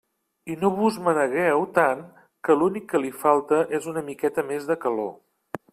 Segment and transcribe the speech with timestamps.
[0.51, 2.01] I no vos menegeu tant
[2.49, 5.15] que l'únic que li falta és una miqueta més de calor.